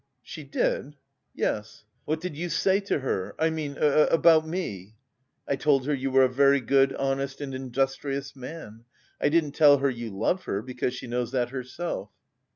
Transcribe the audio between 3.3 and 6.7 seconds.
I mean, about me?" "I told her you were a very